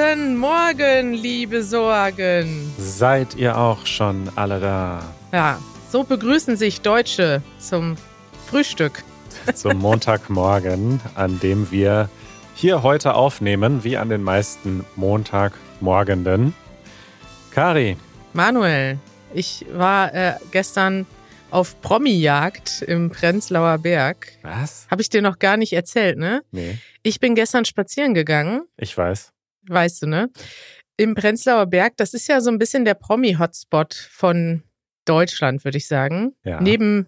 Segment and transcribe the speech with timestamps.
[0.00, 2.72] Guten Morgen, liebe Sorgen.
[2.78, 5.02] Seid ihr auch schon alle da?
[5.30, 5.58] Ja,
[5.90, 7.96] so begrüßen sich Deutsche zum
[8.46, 9.02] Frühstück.
[9.54, 12.08] Zum Montagmorgen, an dem wir
[12.54, 16.54] hier heute aufnehmen, wie an den meisten Montagmorgenden.
[17.50, 17.98] Kari.
[18.32, 18.98] Manuel,
[19.34, 21.04] ich war äh, gestern
[21.50, 24.32] auf Promi-Jagd im Prenzlauer Berg.
[24.40, 24.86] Was?
[24.90, 26.40] Habe ich dir noch gar nicht erzählt, ne?
[26.52, 29.34] Nee, Ich bin gestern spazieren gegangen, ich weiß.
[29.70, 30.30] Weißt du, ne?
[30.96, 34.62] Im Prenzlauer Berg, das ist ja so ein bisschen der Promi-Hotspot von
[35.06, 36.34] Deutschland, würde ich sagen.
[36.44, 36.60] Ja.
[36.60, 37.06] Neben,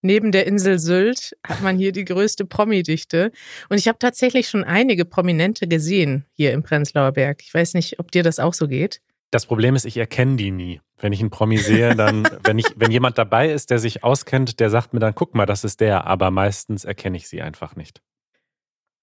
[0.00, 3.32] neben der Insel Sylt hat man hier die größte Promi-Dichte.
[3.68, 7.42] Und ich habe tatsächlich schon einige Prominente gesehen hier im Prenzlauer Berg.
[7.42, 9.00] Ich weiß nicht, ob dir das auch so geht.
[9.30, 10.80] Das Problem ist, ich erkenne die nie.
[11.00, 14.60] Wenn ich einen Promi sehe, dann, wenn ich, wenn jemand dabei ist, der sich auskennt,
[14.60, 17.76] der sagt mir dann, guck mal, das ist der, aber meistens erkenne ich sie einfach
[17.76, 18.00] nicht.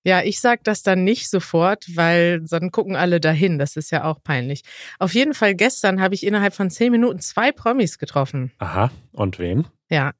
[0.03, 3.59] Ja, ich sag das dann nicht sofort, weil dann gucken alle dahin.
[3.59, 4.63] Das ist ja auch peinlich.
[4.99, 8.51] Auf jeden Fall gestern habe ich innerhalb von zehn Minuten zwei Promis getroffen.
[8.57, 9.67] Aha, und wen?
[9.89, 10.13] Ja.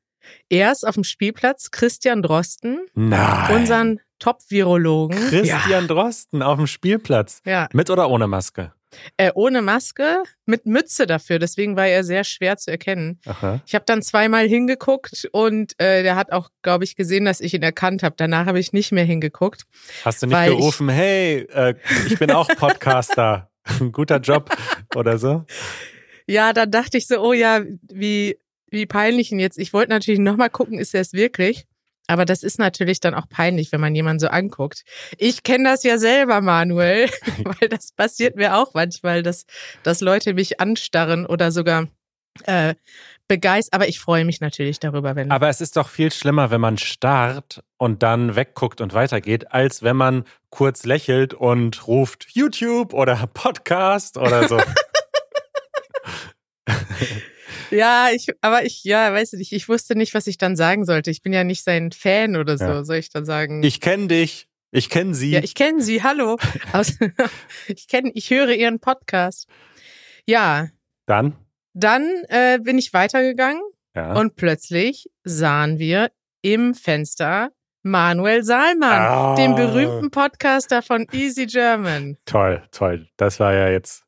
[0.50, 3.56] Erst auf dem Spielplatz Christian Drosten, Nein.
[3.56, 5.18] unseren Top-Virologen.
[5.30, 7.42] Christian Drosten auf dem Spielplatz.
[7.44, 8.72] Ja, Mit oder ohne Maske?
[9.17, 11.39] Äh, ohne Maske, mit Mütze dafür.
[11.39, 13.20] Deswegen war er sehr schwer zu erkennen.
[13.25, 13.61] Aha.
[13.66, 17.53] Ich habe dann zweimal hingeguckt und äh, der hat auch, glaube ich, gesehen, dass ich
[17.53, 18.16] ihn erkannt habe.
[18.17, 19.64] Danach habe ich nicht mehr hingeguckt.
[20.03, 21.75] Hast du nicht Weil ich- gerufen, hey, äh,
[22.08, 23.50] ich bin auch Podcaster.
[23.92, 24.50] Guter Job
[24.95, 25.45] oder so?
[26.28, 28.38] Ja, dann dachte ich so, oh ja, wie,
[28.69, 29.59] wie peinlich ihn jetzt.
[29.59, 31.67] Ich wollte natürlich nochmal gucken, ist er es wirklich?
[32.12, 34.84] Aber das ist natürlich dann auch peinlich, wenn man jemanden so anguckt.
[35.17, 37.09] Ich kenne das ja selber, Manuel,
[37.45, 39.45] weil das passiert mir auch manchmal, dass,
[39.84, 41.88] dass Leute mich anstarren oder sogar
[42.44, 42.76] äh,
[43.30, 43.73] begeistert.
[43.73, 45.31] Aber ich freue mich natürlich darüber, wenn.
[45.31, 49.81] Aber es ist doch viel schlimmer, wenn man starrt und dann wegguckt und weitergeht, als
[49.81, 54.59] wenn man kurz lächelt und ruft YouTube oder Podcast oder so.
[57.72, 61.09] ja, ich, aber ich, ja, weiß nicht, ich wusste nicht, was ich dann sagen sollte.
[61.12, 62.66] Ich bin ja nicht sein Fan oder so.
[62.66, 62.84] Ja.
[62.84, 63.64] Soll ich dann sagen?
[63.64, 65.32] ich kenne dich, ich kenne sie.
[65.32, 66.38] Ja, ich kenne sie, hallo.
[66.74, 66.98] Aus,
[67.68, 69.48] ich kenne, ich höre ihren Podcast.
[70.28, 70.68] Ja,
[71.08, 71.36] dann?
[71.74, 73.62] dann äh, bin ich weitergegangen
[73.96, 74.14] Ja.
[74.14, 76.12] und plötzlich sahen wir
[76.42, 77.50] im Fenster
[77.84, 79.36] Manuel Salman, Ah.
[79.36, 82.18] den berühmten Podcaster von Easy German.
[82.26, 83.08] Toll, toll.
[83.18, 84.04] Das war ja jetzt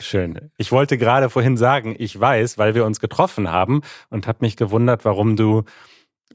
[0.00, 0.50] schön.
[0.56, 4.56] Ich wollte gerade vorhin sagen, ich weiß, weil wir uns getroffen haben und habe mich
[4.56, 5.64] gewundert, warum du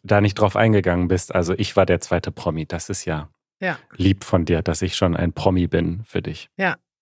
[0.03, 1.33] da nicht drauf eingegangen bist.
[1.35, 2.65] Also ich war der zweite Promi.
[2.65, 3.29] Das ist ja,
[3.59, 3.77] Ja.
[3.95, 6.49] lieb von dir, dass ich schon ein Promi bin für dich.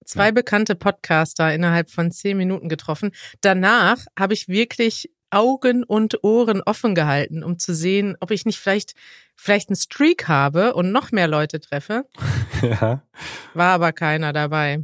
[0.05, 0.31] Zwei Ja.
[0.31, 3.11] bekannte Podcaster innerhalb von zehn Minuten getroffen.
[3.41, 8.57] Danach habe ich wirklich Augen und Ohren offen gehalten, um zu sehen, ob ich nicht
[8.59, 8.95] vielleicht,
[9.35, 12.05] vielleicht einen Streak habe und noch mehr Leute treffe.
[12.63, 13.03] ja.
[13.53, 14.83] War aber keiner dabei.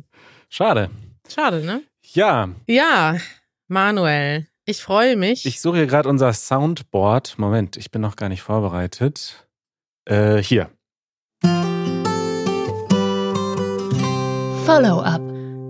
[0.50, 0.92] Schade.
[1.28, 1.84] Schade, ne?
[2.14, 3.18] Ja, Ja,
[3.68, 5.46] Manuel, ich freue mich.
[5.46, 7.38] ich suche hier gerade unser Soundboard.
[7.40, 9.48] Moment, ich bin noch gar nicht vorbereitet.
[10.06, 10.70] Äh, hier.
[14.66, 15.22] Follow-up.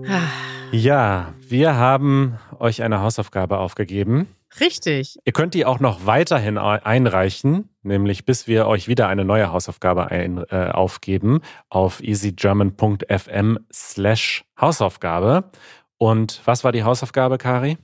[0.08, 0.28] Ah,
[0.72, 4.28] Ja, wir haben euch eine Hausaufgabe aufgegeben.
[4.60, 5.16] Richtig.
[5.24, 9.52] Ihr könnt die auch noch weiterhin ei- einreichen, nämlich bis wir euch wieder eine neue
[9.52, 15.50] Hausaufgabe ein, äh, aufgeben auf easygerman.fm slash Hausaufgabe.
[15.98, 17.76] Und was war die Hausaufgabe, Kari?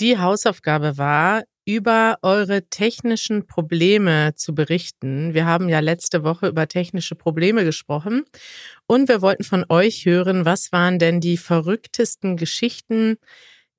[0.00, 5.34] Die Hausaufgabe war, über eure technischen Probleme zu berichten.
[5.34, 8.24] Wir haben ja letzte Woche über technische Probleme gesprochen
[8.86, 13.18] und wir wollten von euch hören, was waren denn die verrücktesten Geschichten,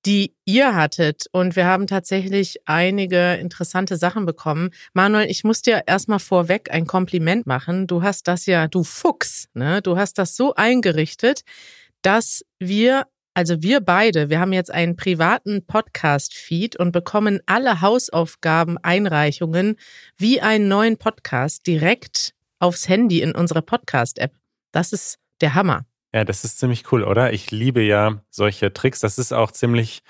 [0.09, 1.27] die ihr hattet.
[1.31, 4.71] Und wir haben tatsächlich einige interessante Sachen bekommen.
[4.93, 7.85] Manuel, ich muss dir erstmal vorweg ein Kompliment machen.
[7.85, 9.83] Du hast das ja, du Fuchs, ne?
[9.83, 11.43] Du hast das so eingerichtet,
[12.01, 18.77] dass wir also wir beide, wir haben jetzt einen privaten Podcast-Feed und bekommen alle Hausaufgaben,
[18.79, 19.75] Einreichungen
[20.17, 24.33] wie einen neuen Podcast direkt aufs Handy in unserer Podcast-App.
[24.71, 25.88] Das ist der Hammer.
[26.13, 27.33] Ja, das ist ziemlich cool, oder?
[27.33, 28.99] Ich liebe ja solche Tricks.
[28.99, 30.01] Das ist auch ziemlich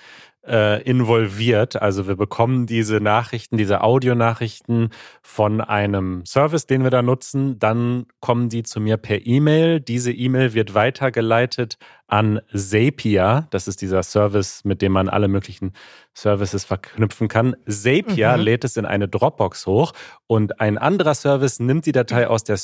[0.48, 1.82] äh, involviert.
[1.82, 4.90] Also wir bekommen diese Nachrichten, diese Audionachrichten
[5.22, 7.60] von einem Service, den wir da nutzen.
[7.60, 9.80] Dann kommen die zu mir per E-Mail.
[9.80, 11.78] Diese E-Mail wird weitergeleitet
[12.08, 13.48] an Zapier.
[13.52, 15.74] Das ist dieser Service, mit dem man alle möglichen
[16.14, 17.56] Services verknüpfen kann.
[17.68, 18.44] Zapier Mhm.
[18.44, 19.92] lädt es in eine Dropbox hoch
[20.26, 22.58] und ein anderer Service nimmt die Datei aus der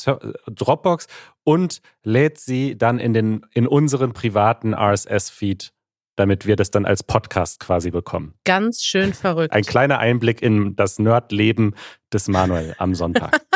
[0.47, 1.07] Dropbox
[1.43, 5.71] und lädt sie dann in, den, in unseren privaten RSS-Feed,
[6.15, 8.33] damit wir das dann als Podcast quasi bekommen.
[8.43, 9.53] Ganz schön verrückt.
[9.53, 11.75] Ein kleiner Einblick in das Nerdleben
[12.11, 13.41] des Manuel am Sonntag.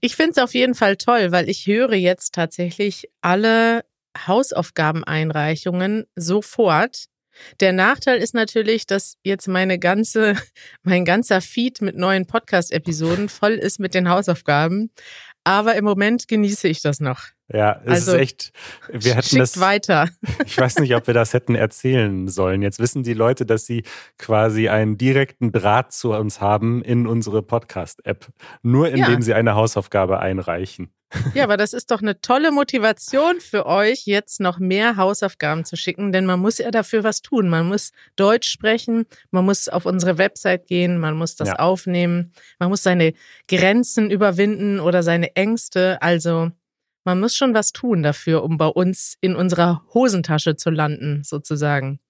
[0.00, 3.84] Ich finde es auf jeden Fall toll, weil ich höre jetzt tatsächlich alle
[4.26, 7.06] Hausaufgabeneinreichungen sofort.
[7.60, 10.36] Der Nachteil ist natürlich, dass jetzt meine ganze,
[10.82, 14.90] mein ganzer Feed mit neuen Podcast-Episoden voll ist mit den Hausaufgaben.
[15.44, 17.35] Aber im Moment genieße ich das noch.
[17.52, 18.52] Ja, es also, ist echt.
[18.90, 20.08] Wir hätten das weiter.
[20.44, 22.62] Ich weiß nicht, ob wir das hätten erzählen sollen.
[22.62, 23.84] Jetzt wissen die Leute, dass sie
[24.18, 28.28] quasi einen direkten Draht zu uns haben in unsere Podcast-App,
[28.62, 29.20] nur indem ja.
[29.20, 30.92] sie eine Hausaufgabe einreichen.
[31.34, 35.76] Ja, aber das ist doch eine tolle Motivation für euch, jetzt noch mehr Hausaufgaben zu
[35.76, 37.48] schicken, denn man muss ja dafür was tun.
[37.48, 41.56] Man muss Deutsch sprechen, man muss auf unsere Website gehen, man muss das ja.
[41.56, 43.14] aufnehmen, man muss seine
[43.48, 46.00] Grenzen überwinden oder seine Ängste.
[46.02, 46.50] Also
[47.06, 52.00] man muss schon was tun dafür, um bei uns in unserer Hosentasche zu landen, sozusagen.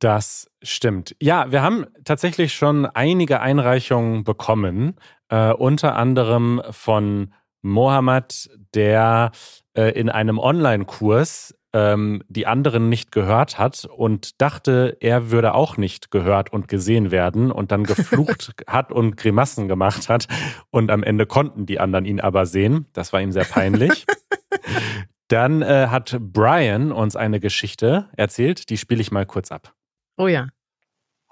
[0.00, 1.14] Das stimmt.
[1.20, 4.96] Ja, wir haben tatsächlich schon einige Einreichungen bekommen,
[5.28, 7.32] äh, unter anderem von
[7.62, 9.30] Mohammed, der
[9.74, 15.76] äh, in einem Online-Kurs ähm, die anderen nicht gehört hat und dachte, er würde auch
[15.76, 20.26] nicht gehört und gesehen werden und dann geflucht hat und Grimassen gemacht hat
[20.70, 22.86] und am Ende konnten die anderen ihn aber sehen.
[22.94, 24.06] Das war ihm sehr peinlich.
[25.28, 29.74] Dann äh, hat Brian uns eine Geschichte erzählt, die spiele ich mal kurz ab.
[30.16, 30.48] Oh ja.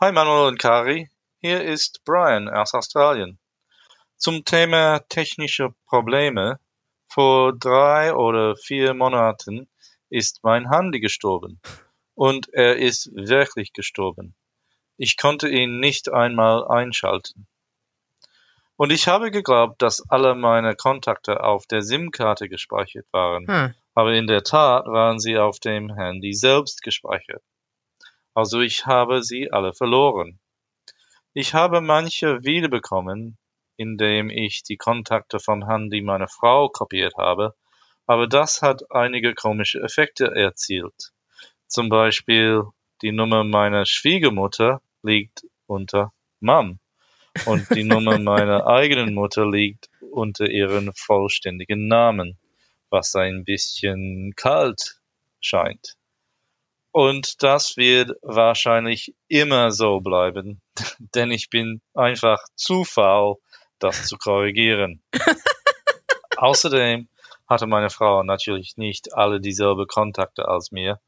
[0.01, 1.09] Hi Manuel und Kari,
[1.41, 3.39] hier ist Brian aus Australien.
[4.17, 6.59] Zum Thema technische Probleme.
[7.07, 9.69] Vor drei oder vier Monaten
[10.11, 11.61] ist mein Handy gestorben.
[12.15, 14.35] Und er ist wirklich gestorben.
[14.97, 17.47] Ich konnte ihn nicht einmal einschalten.
[18.77, 23.47] Und ich habe geglaubt, dass alle meine Kontakte auf der SIM-Karte gespeichert waren.
[23.47, 23.75] Hm.
[23.95, 27.43] Aber in der Tat waren sie auf dem Handy selbst gespeichert.
[28.35, 30.41] Also ich habe sie alle verloren.
[31.35, 33.39] Ich habe manche wiederbekommen,
[33.77, 37.55] indem ich die Kontakte vom Handy meiner Frau kopiert habe,
[38.07, 41.13] aber das hat einige komische Effekte erzielt.
[41.69, 42.65] Zum Beispiel
[43.03, 46.81] die Nummer meiner Schwiegermutter liegt unter Mom
[47.47, 52.39] und die Nummer meiner eigenen Mutter liegt unter ihren vollständigen Namen,
[52.91, 55.01] was ein bisschen kalt
[55.41, 55.97] scheint.
[56.93, 60.63] Und das wird wahrscheinlich immer so bleiben,
[60.99, 63.37] denn ich bin einfach zu faul,
[63.81, 65.03] das zu korrigieren.
[66.37, 67.09] Außerdem
[67.49, 71.01] hatte meine Frau natürlich nicht alle dieselbe Kontakte als mir.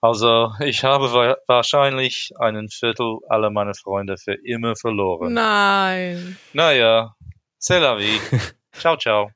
[0.00, 5.34] Also ich habe wahrscheinlich einen Viertel aller meiner Freunde für immer verloren.
[5.34, 6.38] Nein.
[6.54, 7.14] Naja,
[7.58, 8.18] c'est la vie.
[8.72, 9.30] ciao, ciao.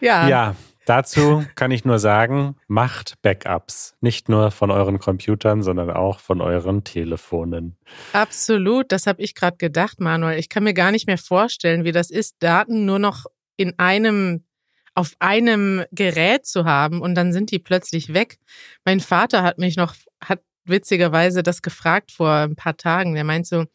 [0.00, 0.28] Ja.
[0.28, 0.56] Ja,
[0.86, 3.94] dazu kann ich nur sagen, macht Backups.
[4.00, 7.76] Nicht nur von euren Computern, sondern auch von euren Telefonen.
[8.12, 10.38] Absolut, das habe ich gerade gedacht, Manuel.
[10.38, 14.42] Ich kann mir gar nicht mehr vorstellen, wie das ist, Daten nur noch in einem
[14.96, 18.38] auf einem Gerät zu haben und dann sind die plötzlich weg.
[18.84, 19.94] Mein Vater hat mich noch,
[20.24, 23.14] hat witzigerweise das gefragt vor ein paar Tagen.
[23.14, 23.66] Der meint so,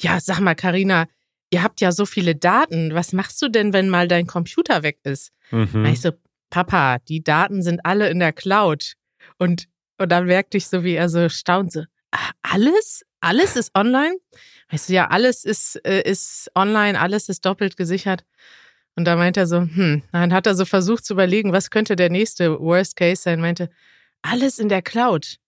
[0.00, 1.06] ja, sag mal, Karina,
[1.50, 2.92] ihr habt ja so viele Daten.
[2.92, 5.30] Was machst du denn, wenn mal dein Computer weg ist?
[5.52, 5.86] Mhm.
[5.86, 6.10] Ich so,
[6.50, 8.94] Papa, die Daten sind alle in der Cloud.
[9.38, 9.68] Und,
[9.98, 13.04] und dann merkte ich so, wie er so staunt, so, ah, alles?
[13.20, 14.16] Alles ist online?
[14.70, 18.24] Weißt du, ja, alles ist, äh, ist online, alles ist doppelt gesichert.
[18.96, 21.96] Und da meint er so, hm, dann hat er so versucht zu überlegen, was könnte
[21.96, 23.70] der nächste Worst Case sein, meinte,
[24.22, 25.38] alles in der Cloud.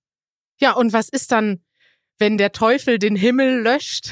[0.58, 1.60] Ja, und was ist dann,
[2.18, 4.10] wenn der Teufel den Himmel löscht?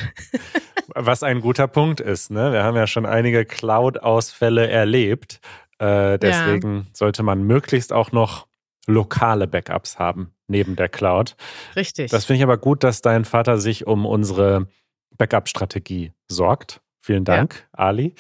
[0.95, 2.53] was ein guter Punkt ist, ne?
[2.53, 5.41] Wir haben ja schon einige Cloud-Ausfälle erlebt.
[5.79, 6.85] Äh, deswegen ja.
[6.93, 8.47] sollte man möglichst auch noch
[8.87, 11.37] lokale Backups haben neben der Cloud.
[11.75, 12.11] Richtig.
[12.11, 14.69] Das finde ich aber gut, dass dein Vater sich um unsere
[15.17, 16.81] Backup-Strategie sorgt.
[16.99, 17.85] Vielen Dank, ja.
[17.85, 18.15] Ali.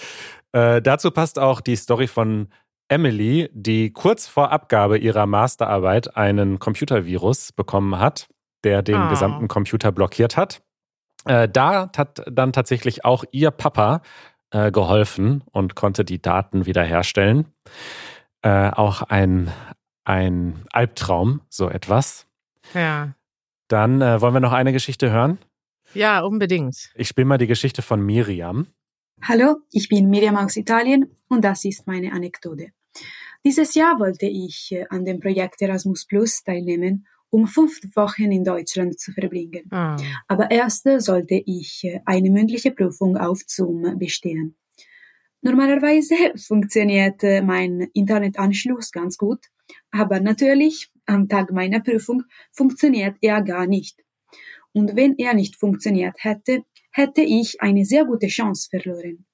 [0.54, 2.48] Äh, dazu passt auch die Story von
[2.88, 8.28] Emily, die kurz vor Abgabe ihrer Masterarbeit einen Computervirus bekommen hat,
[8.62, 9.08] der den oh.
[9.08, 10.62] gesamten Computer blockiert hat.
[11.24, 14.02] Äh, da hat dann tatsächlich auch ihr Papa
[14.50, 17.46] äh, geholfen und konnte die Daten wiederherstellen.
[18.42, 19.50] Äh, auch ein,
[20.04, 22.28] ein Albtraum, so etwas.
[22.74, 23.14] Ja.
[23.66, 25.38] Dann äh, wollen wir noch eine Geschichte hören.
[25.94, 26.90] Ja, unbedingt.
[26.94, 28.68] Ich spiele mal die Geschichte von Miriam.
[29.22, 32.68] Hallo, ich bin Miriam aus Italien und das ist meine Anekdote.
[33.44, 38.44] Dieses Jahr wollte ich äh, an dem Projekt Erasmus Plus teilnehmen, um fünf Wochen in
[38.44, 39.64] Deutschland zu verbringen.
[39.72, 39.96] Oh.
[40.28, 44.56] Aber erst sollte ich äh, eine mündliche Prüfung auf Zoom bestehen.
[45.40, 49.46] Normalerweise funktioniert äh, mein Internetanschluss ganz gut,
[49.90, 54.02] aber natürlich am Tag meiner Prüfung funktioniert er gar nicht.
[54.72, 56.64] Und wenn er nicht funktioniert hätte,
[56.94, 59.26] hätte ich eine sehr gute Chance verloren.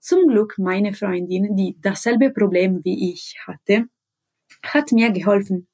[0.00, 3.88] Zum Glück meine Freundin, die dasselbe Problem wie ich hatte,
[4.62, 5.68] hat mir geholfen.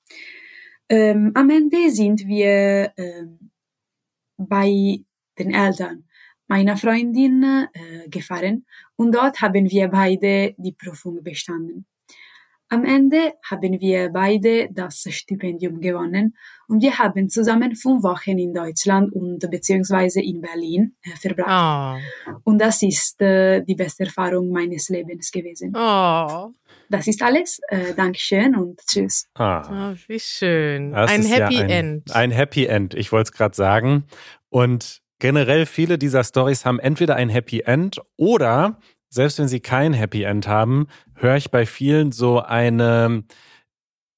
[0.88, 3.50] Ähm, am Ende sind wir ähm,
[4.36, 4.98] bei
[5.38, 6.04] den Eltern
[6.48, 11.86] meiner Freundin äh, gefahren und dort haben wir beide die Prüfung bestanden.
[12.72, 16.36] Am Ende haben wir beide das Stipendium gewonnen
[16.68, 22.00] und wir haben zusammen fünf Wochen in Deutschland und beziehungsweise in Berlin äh, verbracht.
[22.28, 22.30] Oh.
[22.44, 25.72] Und das ist äh, die beste Erfahrung meines Lebens gewesen.
[25.74, 26.52] Oh.
[26.88, 27.58] Das ist alles.
[27.68, 29.28] Äh, Dankeschön und tschüss.
[29.34, 29.90] Ah.
[29.92, 30.92] oh, wie schön.
[30.92, 32.14] Das ein ist ja Happy ein, End.
[32.14, 34.04] Ein Happy End, ich wollte es gerade sagen.
[34.48, 38.78] Und generell viele dieser Stories haben entweder ein Happy End oder,
[39.10, 43.24] selbst wenn sie kein Happy End haben, höre ich bei vielen so eine,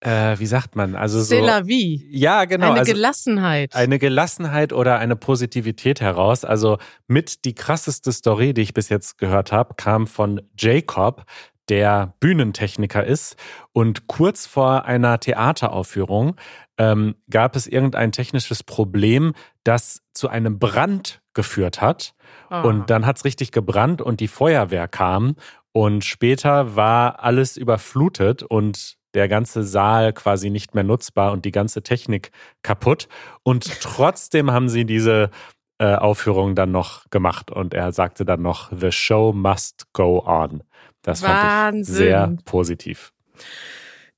[0.01, 1.35] äh, wie sagt man, also so.
[1.35, 2.07] C'est la vie.
[2.11, 2.71] Ja, genau.
[2.71, 3.75] Eine also Gelassenheit.
[3.75, 6.45] eine Gelassenheit oder eine Positivität heraus.
[6.45, 11.25] Also mit die krasseste Story, die ich bis jetzt gehört habe, kam von Jacob,
[11.69, 13.37] der Bühnentechniker ist.
[13.73, 16.37] Und kurz vor einer Theateraufführung
[16.77, 19.33] ähm, gab es irgendein technisches Problem,
[19.65, 22.15] das zu einem Brand geführt hat.
[22.51, 22.63] Oh.
[22.63, 25.37] Und dann hat es richtig gebrannt und die Feuerwehr kam.
[25.73, 31.53] Und später war alles überflutet und der ganze Saal quasi nicht mehr nutzbar und die
[31.53, 32.31] ganze Technik
[32.63, 33.09] kaputt.
[33.43, 35.31] Und trotzdem haben sie diese
[35.79, 37.51] äh, Aufführung dann noch gemacht.
[37.51, 40.63] Und er sagte dann noch, The show must go on.
[41.03, 41.95] Das fand ich Wahnsinn.
[41.95, 43.13] sehr positiv.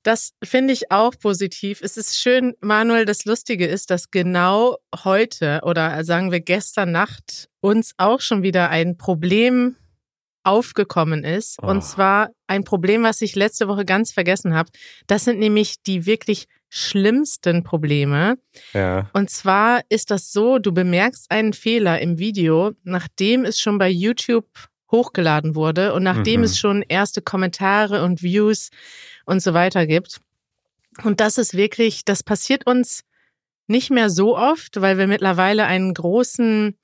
[0.05, 1.81] Das finde ich auch positiv.
[1.81, 7.49] Es ist schön, Manuel, das Lustige ist, dass genau heute oder sagen wir gestern Nacht
[7.59, 9.75] uns auch schon wieder ein Problem
[10.43, 11.57] aufgekommen ist.
[11.59, 11.65] Oh.
[11.65, 14.69] Und zwar ein Problem, was ich letzte Woche ganz vergessen habe.
[15.07, 18.37] Das sind nämlich die wirklich schlimmsten Probleme.
[18.73, 19.09] Ja.
[19.13, 23.89] Und zwar ist das so, du bemerkst einen Fehler im Video, nachdem es schon bei
[23.89, 24.45] YouTube
[24.91, 26.45] hochgeladen wurde und nachdem Mhm.
[26.45, 28.69] es schon erste Kommentare und Views
[29.25, 30.21] und so weiter gibt.
[31.03, 33.03] Und das ist wirklich, das passiert uns
[33.67, 36.77] nicht mehr so oft, weil wir mittlerweile einen großen,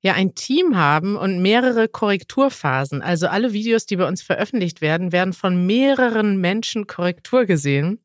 [0.00, 3.02] ja, ein Team haben und mehrere Korrekturphasen.
[3.02, 8.00] Also alle Videos, die bei uns veröffentlicht werden, werden von mehreren Menschen Korrektur gesehen.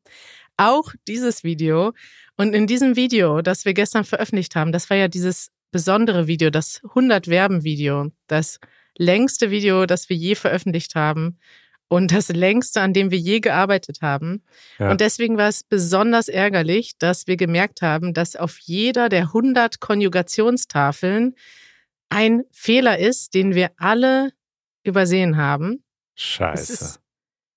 [0.56, 1.92] Auch dieses Video.
[2.36, 6.50] Und in diesem Video, das wir gestern veröffentlicht haben, das war ja dieses besondere Video,
[6.50, 8.58] das 100 Verben Video, das
[8.96, 11.38] längste Video, das wir je veröffentlicht haben
[11.88, 14.42] und das längste, an dem wir je gearbeitet haben.
[14.78, 14.90] Ja.
[14.90, 19.80] Und deswegen war es besonders ärgerlich, dass wir gemerkt haben, dass auf jeder der 100
[19.80, 21.34] Konjugationstafeln
[22.08, 24.32] ein Fehler ist, den wir alle
[24.82, 25.82] übersehen haben.
[26.14, 26.72] Scheiße.
[26.72, 27.00] Ist,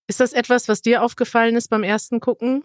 [0.08, 2.64] ist das etwas, was dir aufgefallen ist beim ersten Gucken?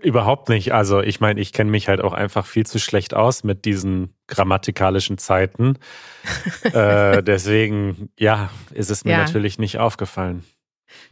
[0.00, 0.72] Überhaupt nicht.
[0.72, 4.14] Also ich meine, ich kenne mich halt auch einfach viel zu schlecht aus mit diesen
[4.26, 5.78] grammatikalischen Zeiten.
[6.72, 9.18] äh, deswegen, ja, ist es mir Ja.
[9.18, 10.44] natürlich nicht aufgefallen.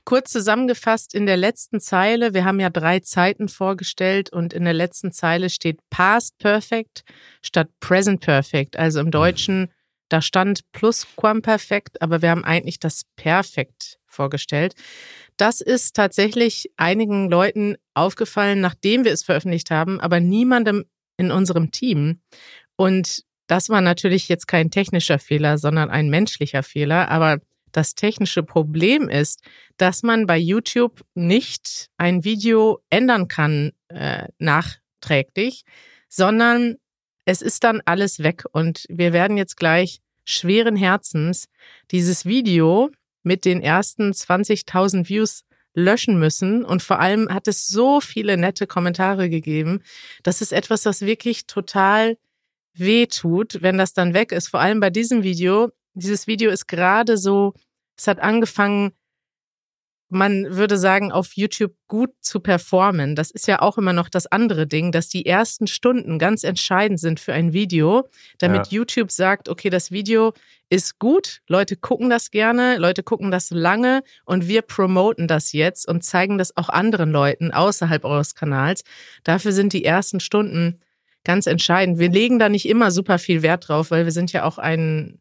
[0.05, 4.75] Kurz zusammengefasst in der letzten Zeile, wir haben ja drei Zeiten vorgestellt und in der
[4.75, 7.05] letzten Zeile steht Past Perfect
[7.43, 8.77] statt Present Perfect.
[8.77, 9.71] Also im Deutschen,
[10.09, 14.75] da stand Plusquamperfekt, aber wir haben eigentlich das Perfekt vorgestellt.
[15.40, 20.85] Das ist tatsächlich einigen Leuten aufgefallen, nachdem wir es veröffentlicht haben, aber niemandem
[21.16, 22.20] in unserem Team.
[22.76, 27.11] Und das war natürlich jetzt kein technischer Fehler, sondern ein menschlicher Fehler.
[27.11, 27.38] Aber
[27.73, 29.42] das technische Problem ist,
[29.78, 35.62] dass man bei YouTube nicht ein Video ändern kann äh, nachträglich,
[36.11, 36.76] sondern
[37.25, 38.44] es ist dann alles weg.
[38.52, 41.49] Und wir werden jetzt gleich schweren Herzens
[41.90, 42.90] dieses Video
[43.23, 46.65] mit den ersten 20.000 Views löschen müssen.
[46.65, 49.83] Und vor allem hat es so viele nette Kommentare gegeben.
[50.23, 52.17] Das ist etwas, was wirklich total
[52.75, 54.49] weh tut, wenn das dann weg ist.
[54.49, 55.71] Vor allem bei diesem Video.
[55.95, 57.55] Dieses Video ist gerade so,
[57.97, 58.93] es hat angefangen,
[60.11, 63.14] man würde sagen, auf YouTube gut zu performen.
[63.14, 67.00] Das ist ja auch immer noch das andere Ding, dass die ersten Stunden ganz entscheidend
[67.00, 68.79] sind für ein Video, damit Ja.
[68.79, 70.33] YouTube sagt, okay, das Video
[70.69, 75.88] ist gut, Leute gucken das gerne, Leute gucken das lange und wir promoten das jetzt
[75.88, 78.85] und zeigen das auch anderen Leuten außerhalb eures Kanals.
[79.25, 80.81] Dafür sind die ersten Stunden
[81.25, 81.99] ganz entscheidend.
[81.99, 85.21] Wir legen da nicht immer super viel Wert drauf, weil wir sind ja auch ein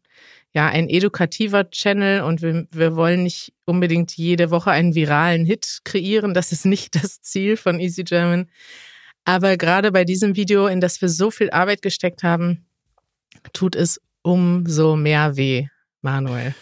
[0.52, 5.80] ja, ein edukativer Channel und wir, wir wollen nicht unbedingt jede Woche einen viralen Hit
[5.84, 6.34] kreieren.
[6.34, 8.50] Das ist nicht das Ziel von Easy German.
[9.24, 12.66] Aber gerade bei diesem Video, in das wir so viel Arbeit gesteckt haben,
[13.52, 15.68] tut es umso mehr weh,
[16.02, 16.54] Manuel.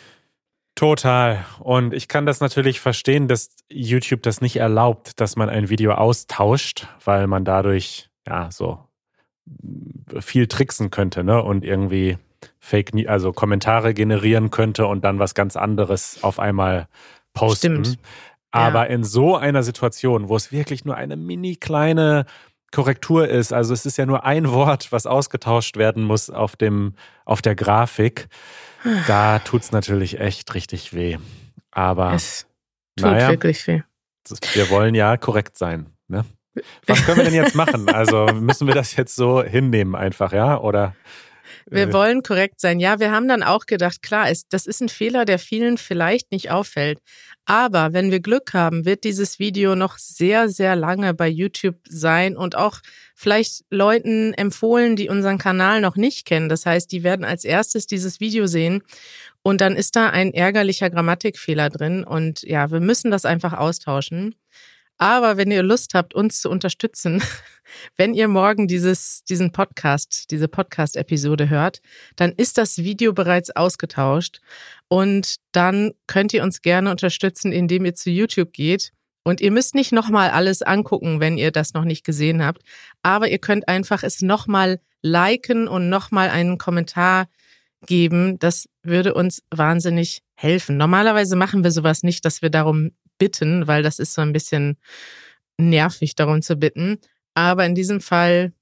[0.74, 1.44] Total.
[1.58, 5.92] Und ich kann das natürlich verstehen, dass YouTube das nicht erlaubt, dass man ein Video
[5.92, 8.84] austauscht, weil man dadurch ja so
[10.20, 11.42] viel tricksen könnte, ne?
[11.42, 12.18] Und irgendwie
[12.60, 16.88] Fake, also Kommentare generieren könnte und dann was ganz anderes auf einmal
[17.32, 17.84] posten.
[17.84, 17.98] Stimmt.
[18.50, 22.24] Aber in so einer Situation, wo es wirklich nur eine mini kleine
[22.70, 23.52] Korrektur ist.
[23.52, 27.54] Also es ist ja nur ein Wort, was ausgetauscht werden muss auf dem, auf der
[27.54, 28.28] Grafik.
[29.06, 31.18] Da tut es natürlich echt richtig weh.
[31.70, 32.46] Aber es
[32.96, 33.82] tut naja, wirklich weh.
[34.52, 35.86] Wir wollen ja korrekt sein.
[36.08, 36.24] Ne?
[36.86, 37.88] Was können wir denn jetzt machen?
[37.88, 40.58] Also müssen wir das jetzt so hinnehmen einfach, ja?
[40.58, 40.94] Oder
[41.66, 42.80] wir äh, wollen korrekt sein.
[42.80, 46.32] Ja, wir haben dann auch gedacht, klar, ist, das ist ein Fehler, der vielen vielleicht
[46.32, 46.98] nicht auffällt.
[47.44, 52.36] Aber wenn wir Glück haben, wird dieses Video noch sehr, sehr lange bei YouTube sein
[52.36, 52.80] und auch
[53.14, 56.48] vielleicht Leuten empfohlen, die unseren Kanal noch nicht kennen.
[56.48, 58.82] Das heißt, die werden als erstes dieses Video sehen
[59.42, 62.04] und dann ist da ein ärgerlicher Grammatikfehler drin.
[62.04, 64.34] Und ja, wir müssen das einfach austauschen.
[64.98, 67.22] Aber wenn ihr Lust habt, uns zu unterstützen,
[67.96, 71.80] wenn ihr morgen dieses, diesen Podcast, diese Podcast-Episode hört,
[72.16, 74.40] dann ist das Video bereits ausgetauscht.
[74.88, 78.92] Und dann könnt ihr uns gerne unterstützen, indem ihr zu YouTube geht.
[79.24, 82.62] Und ihr müsst nicht nochmal alles angucken, wenn ihr das noch nicht gesehen habt.
[83.02, 87.28] Aber ihr könnt einfach es nochmal liken und nochmal einen Kommentar
[87.86, 88.38] geben.
[88.38, 90.76] Das würde uns wahnsinnig helfen.
[90.76, 94.78] Normalerweise machen wir sowas nicht, dass wir darum bitten, weil das ist so ein bisschen
[95.58, 96.98] nervig, darum zu bitten.
[97.38, 98.52] Aber in diesem Fall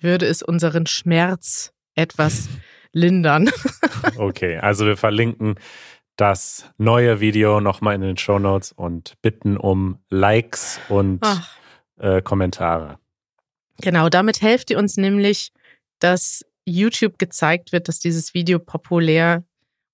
[0.00, 2.48] würde es unseren Schmerz etwas
[2.92, 3.50] lindern.
[4.16, 5.56] okay, also wir verlinken
[6.14, 11.20] das neue Video nochmal in den Show Notes und bitten um Likes und
[11.98, 13.00] äh, Kommentare.
[13.80, 15.50] Genau, damit helft ihr uns nämlich,
[15.98, 19.42] dass YouTube gezeigt wird, dass dieses Video populär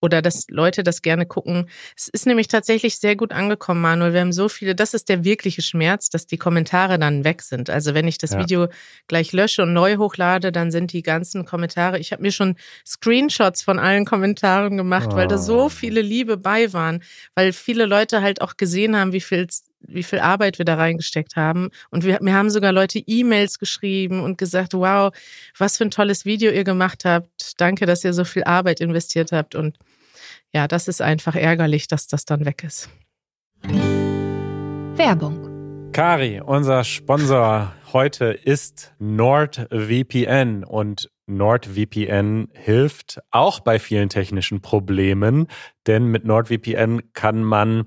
[0.00, 1.68] oder dass Leute das gerne gucken.
[1.96, 4.12] Es ist nämlich tatsächlich sehr gut angekommen, Manuel.
[4.12, 7.70] Wir haben so viele, das ist der wirkliche Schmerz, dass die Kommentare dann weg sind.
[7.70, 8.40] Also wenn ich das ja.
[8.40, 8.68] Video
[9.08, 11.98] gleich lösche und neu hochlade, dann sind die ganzen Kommentare.
[11.98, 15.16] Ich habe mir schon Screenshots von allen Kommentaren gemacht, oh.
[15.16, 15.68] weil da so oh.
[15.68, 17.02] viele Liebe bei waren,
[17.34, 19.46] weil viele Leute halt auch gesehen haben, wie viel
[19.80, 21.70] wie viel Arbeit wir da reingesteckt haben.
[21.90, 25.12] Und wir, mir haben sogar Leute E-Mails geschrieben und gesagt, wow,
[25.56, 27.60] was für ein tolles Video ihr gemacht habt.
[27.60, 29.54] Danke, dass ihr so viel Arbeit investiert habt.
[29.54, 29.78] Und
[30.54, 32.88] ja, das ist einfach ärgerlich, dass das dann weg ist.
[34.96, 35.92] Werbung.
[35.92, 45.46] Kari, unser Sponsor heute ist NordVPN und NordVPN hilft auch bei vielen technischen Problemen,
[45.86, 47.84] denn mit NordVPN kann man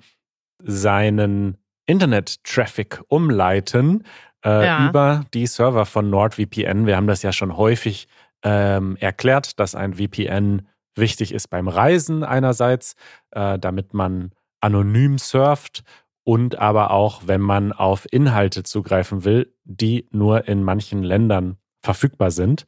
[0.64, 4.04] seinen Internet-Traffic umleiten
[4.46, 4.90] äh, ja.
[4.90, 6.86] über die Server von NordVPN.
[6.86, 8.08] Wir haben das ja schon häufig
[8.44, 12.96] ähm, erklärt, dass ein VPN wichtig ist beim Reisen einerseits,
[13.32, 15.84] äh, damit man anonym surft
[16.24, 22.32] und aber auch, wenn man auf Inhalte zugreifen will, die nur in manchen Ländern verfügbar
[22.32, 22.66] sind.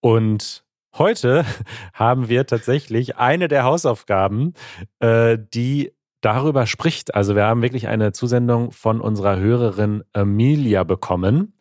[0.00, 0.64] Und
[0.96, 1.44] heute
[1.92, 4.54] haben wir tatsächlich eine der Hausaufgaben,
[5.00, 7.14] äh, die darüber spricht.
[7.14, 11.58] Also wir haben wirklich eine Zusendung von unserer Hörerin Emilia bekommen.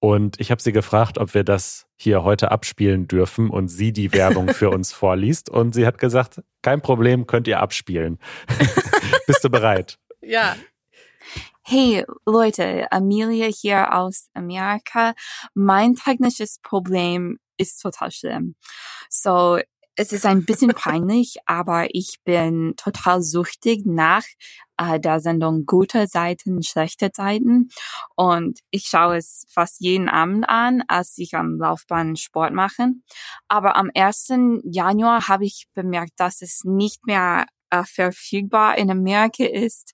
[0.00, 4.12] Und ich habe sie gefragt, ob wir das hier heute abspielen dürfen und sie die
[4.14, 5.50] Werbung für uns vorliest.
[5.50, 8.18] Und sie hat gesagt, kein Problem, könnt ihr abspielen.
[9.26, 9.98] Bist du bereit?
[10.22, 10.56] Ja.
[11.62, 15.12] Hey Leute, Amelia hier aus Amerika.
[15.52, 18.54] Mein technisches Problem ist total schlimm.
[19.10, 19.60] So,
[19.96, 24.24] es ist ein bisschen peinlich, aber ich bin total süchtig nach
[24.76, 27.68] äh, der Sendung gute Seiten, schlechte Seiten.
[28.16, 32.92] Und ich schaue es fast jeden Abend an, als ich am Laufbahn Sport mache.
[33.48, 34.32] Aber am 1.
[34.64, 39.92] Januar habe ich bemerkt, dass es nicht mehr äh, verfügbar in Amerika ist.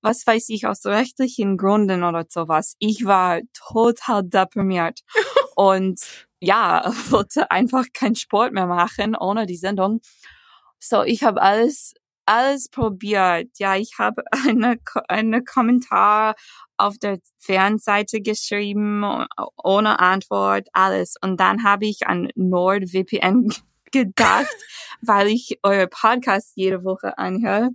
[0.00, 2.74] Was weiß ich aus rechtlichen Gründen oder sowas.
[2.78, 5.00] Ich war total deprimiert.
[5.56, 6.00] Und
[6.42, 10.00] ja, wollte einfach keinen Sport mehr machen ohne die Sendung.
[10.78, 11.94] So, ich habe alles
[12.26, 13.48] alles probiert.
[13.58, 14.78] Ja, ich habe eine
[15.08, 16.34] eine Kommentar
[16.76, 19.04] auf der Fernseite geschrieben
[19.62, 21.14] ohne Antwort, alles.
[21.22, 23.52] Und dann habe ich an NordVPN
[23.92, 24.56] gedacht,
[25.00, 27.70] weil ich euer Podcast jede Woche anhöre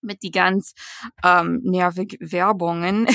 [0.00, 0.74] mit die ganz
[1.24, 3.08] ähm, nervig Werbungen.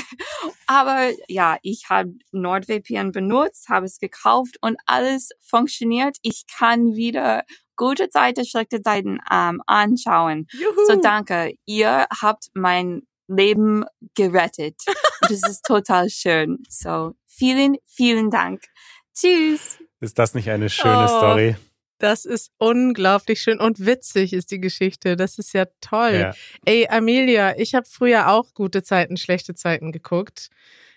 [0.67, 6.17] Aber ja, ich habe NordVPN benutzt, habe es gekauft und alles funktioniert.
[6.21, 7.43] Ich kann wieder
[7.76, 10.47] gute Seiten, schlechte Seiten ähm, anschauen.
[10.52, 10.86] Juhu.
[10.88, 14.76] So danke, ihr habt mein Leben gerettet.
[15.21, 16.60] das ist total schön.
[16.69, 18.62] So vielen, vielen Dank.
[19.13, 19.80] Tschüss.
[19.99, 21.17] Ist das nicht eine schöne oh.
[21.17, 21.56] Story?
[22.03, 25.15] Das ist unglaublich schön und witzig ist die Geschichte.
[25.15, 26.13] Das ist ja toll.
[26.13, 26.33] Ja.
[26.65, 30.49] Ey, Amelia, ich habe früher auch gute Zeiten, schlechte Zeiten geguckt.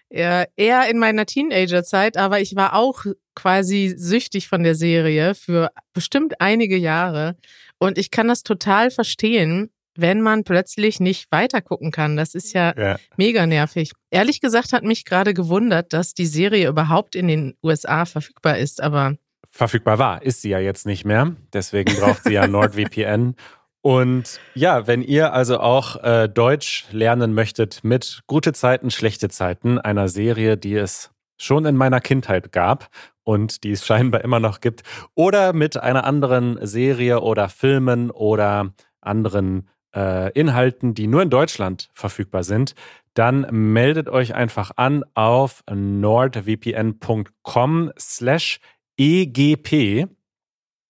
[0.08, 0.48] Eher
[0.90, 3.04] in meiner Teenagerzeit, aber ich war auch
[3.36, 7.36] quasi süchtig von der Serie für bestimmt einige Jahre.
[7.78, 12.16] Und ich kann das total verstehen, wenn man plötzlich nicht weiter gucken kann.
[12.16, 12.96] Das ist ja, Ja.
[13.16, 13.92] mega nervig.
[14.10, 18.80] Ehrlich gesagt hat mich gerade gewundert, dass die Serie überhaupt in den USA verfügbar ist,
[18.82, 19.16] aber
[19.56, 20.22] verfügbar war.
[20.22, 21.34] Ist sie ja jetzt nicht mehr.
[21.52, 23.34] Deswegen braucht sie ja NordVPN.
[23.82, 29.78] Und ja, wenn ihr also auch äh, Deutsch lernen möchtet mit gute Zeiten, schlechte Zeiten,
[29.78, 32.88] einer Serie, die es schon in meiner Kindheit gab
[33.22, 34.82] und die es scheinbar immer noch gibt,
[35.14, 41.88] oder mit einer anderen Serie oder Filmen oder anderen äh, Inhalten, die nur in Deutschland
[41.94, 42.74] verfügbar sind,
[43.14, 46.52] dann meldet euch einfach an auf nordvpn.com
[47.98, 48.58] slash
[48.98, 50.09] EGP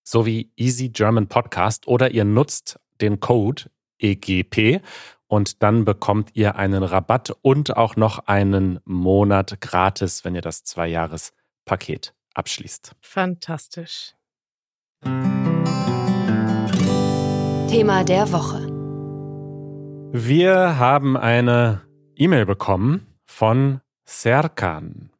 [0.05, 3.64] sowie Easy German Podcast oder ihr nutzt den Code
[3.99, 4.81] EGP
[5.27, 10.62] und dann bekommt ihr einen Rabatt und auch noch einen Monat gratis, wenn ihr das
[10.62, 12.95] Zwei-Jahres-Paket abschließt.
[13.01, 14.14] fantastisch.
[17.69, 18.66] Thema der Woche.
[20.12, 21.83] Wir haben eine
[22.14, 25.11] E-Mail bekommen von Serkan.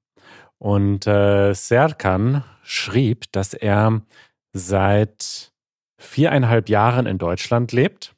[0.59, 4.03] Und äh, Serkan schrieb, dass er
[4.53, 5.53] seit
[5.99, 8.15] viereinhalb Jahren in Deutschland lebt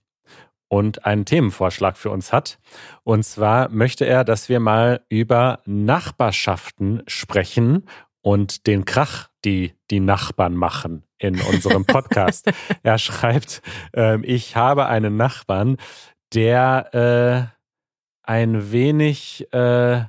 [0.68, 2.58] und einen Themenvorschlag für uns hat.
[3.02, 7.86] Und zwar möchte er, dass wir mal über Nachbarschaften sprechen
[8.20, 12.50] und den Krach, die die Nachbarn machen in unserem Podcast.
[12.82, 13.62] er schreibt,
[13.94, 15.76] ähm, ich habe einen Nachbarn,
[16.34, 17.58] der äh,
[18.28, 20.04] ein wenig, äh,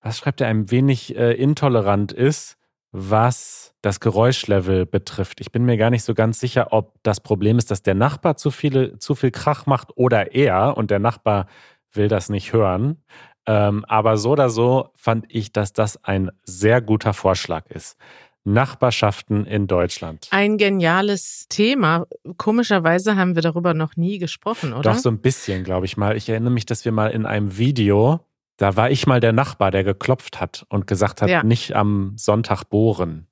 [0.00, 2.55] was schreibt er, ein wenig äh, intolerant ist,
[2.96, 5.40] was das Geräuschlevel betrifft.
[5.42, 8.38] Ich bin mir gar nicht so ganz sicher, ob das Problem ist, dass der Nachbar
[8.38, 11.46] zu, viele, zu viel Krach macht oder er und der Nachbar
[11.92, 13.02] will das nicht hören.
[13.46, 17.96] Ähm, aber so oder so fand ich, dass das ein sehr guter Vorschlag ist.
[18.44, 20.28] Nachbarschaften in Deutschland.
[20.30, 22.06] Ein geniales Thema.
[22.38, 24.92] Komischerweise haben wir darüber noch nie gesprochen, oder?
[24.92, 26.16] Doch so ein bisschen, glaube ich mal.
[26.16, 28.20] Ich erinnere mich, dass wir mal in einem Video,
[28.56, 31.42] da war ich mal der Nachbar, der geklopft hat und gesagt hat, Ja.
[31.42, 33.26] nicht am Sonntag bohren.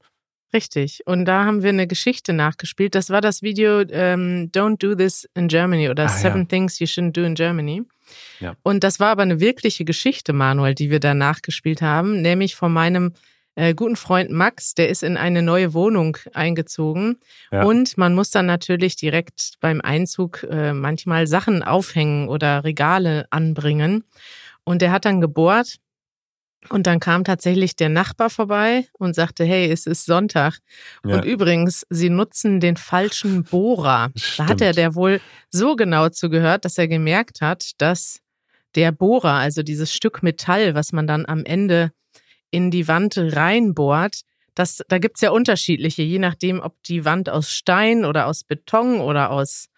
[0.53, 1.01] Richtig.
[1.07, 2.95] Und da haben wir eine Geschichte nachgespielt.
[2.95, 6.47] Das war das Video ähm, Don't Do This in Germany oder Ah, Seven ja.
[6.47, 7.83] Things You Shouldn't Do in Germany.
[8.39, 8.55] Ja.
[8.63, 12.73] Und das war aber eine wirkliche Geschichte, Manuel, die wir da nachgespielt haben, nämlich von
[12.73, 13.15] meinem
[13.57, 17.19] äh, guten Freund Max, der ist in eine neue Wohnung eingezogen.
[17.51, 17.65] Ja.
[17.65, 24.05] Und man muss dann natürlich direkt beim Einzug äh, manchmal Sachen aufhängen oder Regale anbringen.
[24.65, 25.77] Und der hat dann gebohrt.
[26.71, 30.59] Und dann kam tatsächlich der Nachbar vorbei und sagte, hey, es ist Sonntag.
[31.05, 31.17] Ja.
[31.17, 34.11] Und übrigens, Sie nutzen den falschen Bohrer.
[34.39, 34.77] Da hat er Stimmt.
[34.77, 38.21] der wohl so genau zugehört, dass er gemerkt hat, dass
[38.75, 41.93] der Bohrer, also dieses Stück Metall, was man dann am Ende
[42.51, 44.23] in die Wand reinbohrt,
[44.55, 49.01] das, da gibt's ja unterschiedliche, je nachdem, ob die Wand aus Stein oder aus Beton
[49.01, 49.69] oder aus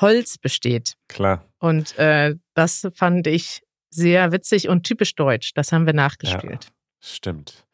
[0.00, 0.94] Holz besteht.
[1.08, 1.44] Klar.
[1.58, 5.52] Und äh, das fand ich sehr witzig und typisch deutsch.
[5.54, 6.68] Das haben wir nachgespielt.
[7.00, 7.64] Stimmt.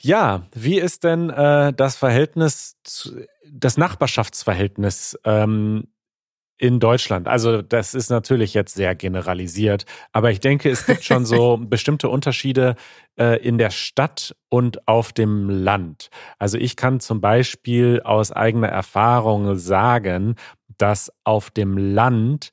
[0.00, 5.88] Ja, wie ist denn äh, das Verhältnis, zu, das Nachbarschaftsverhältnis ähm,
[6.58, 7.28] in Deutschland?
[7.28, 12.08] Also das ist natürlich jetzt sehr generalisiert, aber ich denke, es gibt schon so bestimmte
[12.10, 12.76] Unterschiede
[13.18, 16.10] äh, in der Stadt und auf dem Land.
[16.38, 20.34] Also ich kann zum Beispiel aus eigener Erfahrung sagen,
[20.76, 22.52] dass auf dem Land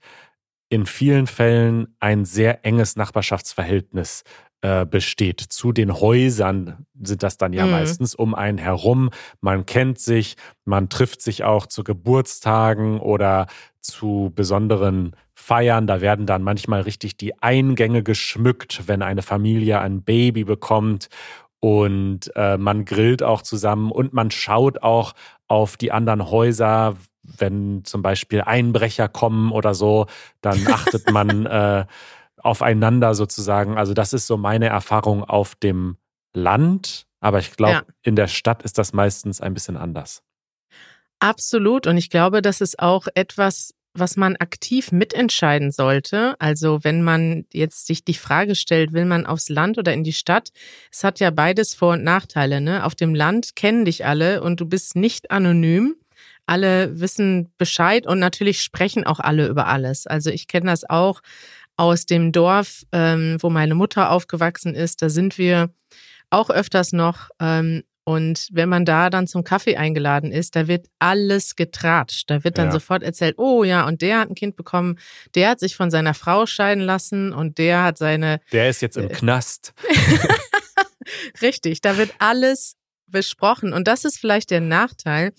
[0.74, 4.24] in vielen Fällen ein sehr enges Nachbarschaftsverhältnis
[4.62, 5.40] äh, besteht.
[5.40, 7.72] Zu den Häusern sind das dann ja Mhm.
[7.72, 9.12] meistens um einen herum.
[9.40, 13.46] Man kennt sich, man trifft sich auch zu Geburtstagen oder
[13.82, 15.86] zu besonderen Feiern.
[15.86, 21.08] Da werden dann manchmal richtig die Eingänge geschmückt, wenn eine Familie ein Baby bekommt.
[21.60, 25.14] Und äh, man grillt auch zusammen und man schaut auch
[25.48, 30.08] auf die anderen Häuser, wenn zum Beispiel Einbrecher kommen oder so,
[30.42, 31.86] dann achtet man äh,
[32.38, 33.78] aufeinander sozusagen.
[33.78, 35.98] Also das ist so meine Erfahrung auf dem
[36.34, 37.06] Land.
[37.22, 37.84] Aber ich glaube, Ja.
[38.02, 40.22] in der Stadt ist das meistens ein bisschen anders.
[41.20, 41.88] Absolut.
[41.88, 46.36] Und ich glaube, das ist auch etwas, was man aktiv mitentscheiden sollte.
[46.40, 50.14] Also wenn man jetzt sich die Frage stellt, will man aufs Land oder in die
[50.14, 50.50] Stadt?
[50.92, 52.60] Es hat ja beides Vor- und Nachteile.
[52.60, 52.84] Ne?
[52.86, 55.96] Auf dem Land kennen dich alle und du bist nicht anonym.
[56.46, 60.08] Alle wissen Bescheid und natürlich sprechen auch alle über alles.
[60.08, 61.22] Also ich kenne das auch
[61.78, 65.02] aus dem Dorf, ähm, wo meine Mutter aufgewachsen ist.
[65.02, 65.70] Da sind wir
[66.30, 67.30] auch öfters noch.
[67.40, 72.30] Ähm, und wenn man da dann zum Kaffee eingeladen ist, da wird alles getratscht.
[72.30, 72.72] Da wird dann Ja.
[72.74, 75.00] sofort erzählt, oh ja, und der hat ein Kind bekommen,
[75.36, 78.98] der hat sich von seiner Frau scheiden lassen und der hat seine, Der ist jetzt
[78.98, 79.14] im Äh.
[79.14, 79.74] Knast.
[81.42, 82.76] richtig, da wird alles
[83.08, 83.74] besprochen.
[83.74, 85.34] Und das ist vielleicht der Nachteil.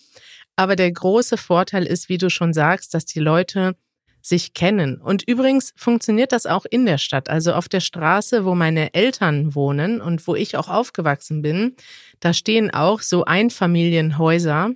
[0.56, 3.76] Aber der große Vorteil ist, wie du schon sagst, dass die Leute
[4.22, 5.00] sich kennen.
[5.00, 7.28] Und übrigens funktioniert das auch in der Stadt.
[7.28, 11.76] Also auf der Straße, wo meine Eltern wohnen und wo ich auch aufgewachsen bin,
[12.20, 14.70] da stehen auch so Einfamilienhäuser.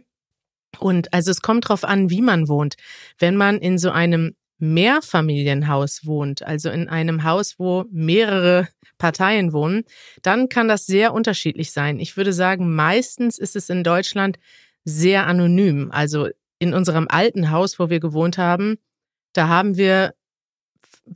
[0.78, 2.76] Und also es kommt drauf an, wie man wohnt.
[3.18, 9.84] Wenn man in so einem Mehrfamilienhaus wohnt, also in einem Haus, wo mehrere Parteien wohnen,
[10.22, 12.00] dann kann das sehr unterschiedlich sein.
[12.00, 14.38] Ich würde sagen, meistens ist es in Deutschland
[14.88, 15.90] sehr anonym.
[15.92, 18.78] Also in unserem alten Haus, wo wir gewohnt haben,
[19.32, 20.14] da haben wir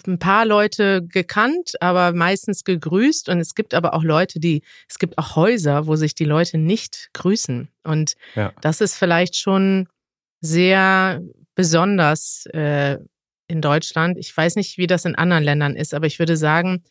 [0.07, 3.29] ein paar Leute gekannt, aber meistens gegrüßt.
[3.29, 6.59] Und es gibt aber auch Leute, die, es gibt auch Häuser, wo sich die Leute
[6.59, 7.69] nicht grüßen.
[7.83, 8.53] Und ja.
[8.61, 9.89] das ist vielleicht schon
[10.41, 11.23] sehr
[11.55, 12.99] besonders äh,
[13.49, 14.19] in Deutschland.
[14.19, 16.83] Ich weiß nicht, wie das in anderen Ländern ist, aber ich würde sagen,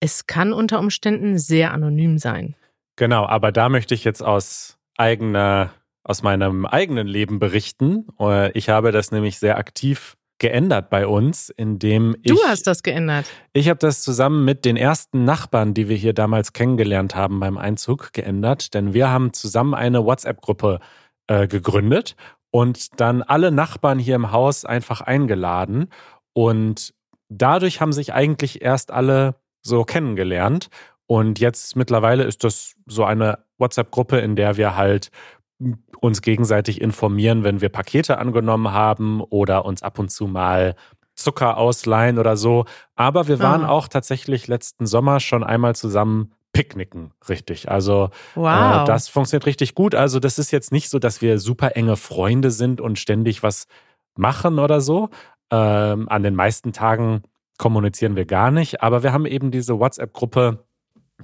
[0.00, 2.54] es kann unter Umständen sehr anonym sein.
[2.96, 5.72] Genau, aber da möchte ich jetzt aus eigener,
[6.08, 8.06] aus meinem eigenen Leben berichten.
[8.18, 12.32] Äh, ich habe das nämlich sehr aktiv geändert bei uns, indem ich.
[12.32, 13.26] Du hast das geändert.
[13.52, 17.58] Ich habe das zusammen mit den ersten Nachbarn, die wir hier damals kennengelernt haben beim
[17.58, 18.72] Einzug, geändert.
[18.74, 20.80] Denn wir haben zusammen eine WhatsApp-Gruppe
[21.26, 22.16] äh, gegründet
[22.50, 25.90] und dann alle Nachbarn hier im Haus einfach eingeladen.
[26.32, 26.94] Und
[27.28, 30.68] dadurch haben sich eigentlich erst alle so kennengelernt.
[31.06, 35.10] Und jetzt mittlerweile ist das so eine WhatsApp-Gruppe, in der wir halt
[36.00, 40.76] uns gegenseitig informieren, wenn wir Pakete angenommen haben oder uns ab und zu mal
[41.14, 42.64] Zucker ausleihen oder so.
[42.94, 43.70] Aber wir waren ah.
[43.70, 47.70] auch tatsächlich letzten Sommer schon einmal zusammen picknicken, richtig.
[47.70, 48.82] Also äh, wow.
[48.82, 49.94] äh, das funktioniert richtig gut.
[49.94, 53.66] Also das ist jetzt nicht so, dass wir super enge Freunde sind und ständig was
[54.16, 55.10] machen oder so.
[55.50, 57.22] Ähm, an den meisten Tagen
[57.58, 60.64] kommunizieren wir gar nicht, aber wir haben eben diese WhatsApp-Gruppe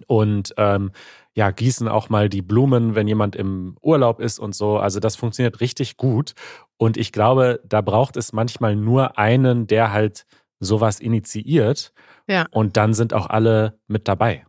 [0.07, 0.93] und ähm,
[1.35, 4.79] ja, gießen auch mal die Blumen, wenn jemand im Urlaub ist und so.
[4.79, 6.35] Also das funktioniert richtig gut.
[6.77, 10.27] Und ich glaube, da braucht es manchmal nur einen, der halt
[10.61, 11.93] sowas initiiert.
[12.29, 12.47] Ja.
[12.51, 14.47] Und dann sind auch alle mit dabei.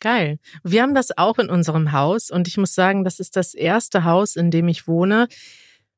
[0.00, 0.38] Geil.
[0.62, 4.04] Wir haben das auch in unserem Haus und ich muss sagen, das ist das erste
[4.04, 5.28] Haus, in dem ich wohne,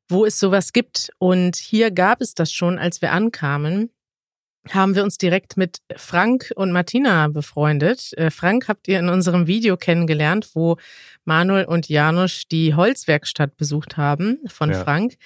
[0.08, 1.10] wo es sowas gibt.
[1.18, 3.90] Und hier gab es das schon, als wir ankamen
[4.72, 8.12] haben wir uns direkt mit Frank und Martina befreundet.
[8.16, 10.76] Äh, Frank habt ihr in unserem Video kennengelernt, wo
[11.24, 14.82] Manuel und Janusz die Holzwerkstatt besucht haben von ja.
[14.82, 15.16] Frank.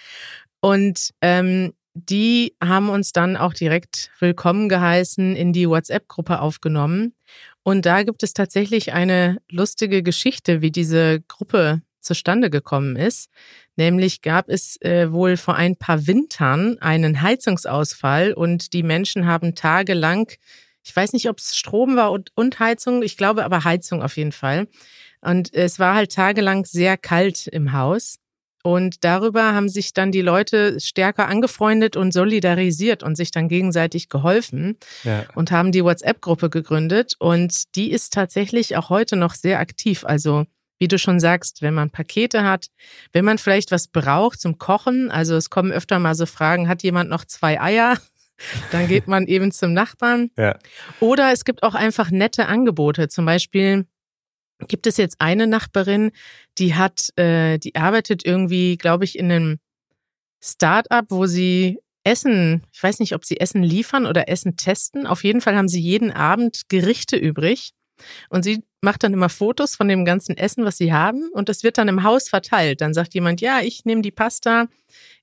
[0.61, 7.15] Und ähm, die haben uns dann auch direkt willkommen geheißen, in die WhatsApp-Gruppe aufgenommen.
[7.63, 13.31] Und da gibt es tatsächlich eine lustige Geschichte, wie diese Gruppe zustande gekommen ist.
[13.77, 19.55] Nämlich gab es äh, wohl vor ein paar Wintern einen Heizungsausfall und die Menschen haben
[19.55, 20.31] tagelang,
[20.83, 24.17] ich weiß nicht, ob es Strom war und, und Heizung, ich glaube aber Heizung auf
[24.17, 24.67] jeden Fall.
[25.21, 28.17] Und es war halt tagelang sehr kalt im Haus.
[28.63, 34.11] Und darüber haben sich dann die Leute stärker angefreundet und solidarisiert und sich dann gegenseitig
[34.11, 35.25] geholfen ja.
[35.35, 37.15] und haben die WhatsApp-Gruppe gegründet.
[37.19, 40.05] Und die ist tatsächlich auch heute noch sehr aktiv.
[40.05, 40.45] Also
[40.81, 42.69] wie du schon sagst, wenn man Pakete hat,
[43.13, 46.83] wenn man vielleicht was braucht zum Kochen, also es kommen öfter mal so Fragen, hat
[46.83, 47.99] jemand noch zwei Eier?
[48.73, 50.31] Dann geht man eben zum Nachbarn.
[50.39, 50.59] Ja.
[50.99, 53.09] Oder es gibt auch einfach nette Angebote.
[53.09, 53.87] Zum Beispiel
[54.67, 56.11] gibt es jetzt eine Nachbarin,
[56.57, 59.59] die hat, äh, die arbeitet irgendwie, glaube ich, in einem
[60.43, 65.07] Start-up, wo sie Essen, ich weiß nicht, ob sie Essen liefern oder Essen testen.
[65.07, 67.73] Auf jeden Fall haben sie jeden Abend Gerichte übrig.
[68.31, 71.29] Und sie macht dann immer Fotos von dem ganzen Essen, was sie haben.
[71.33, 72.81] Und das wird dann im Haus verteilt.
[72.81, 74.67] Dann sagt jemand, ja, ich nehme die Pasta,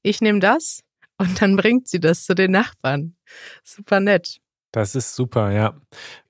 [0.03, 0.83] ich nehme das.
[1.17, 3.15] Und dann bringt sie das zu den Nachbarn.
[3.63, 4.37] Super nett.
[4.71, 5.79] Das ist super, ja.